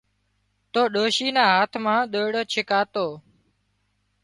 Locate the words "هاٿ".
1.53-1.71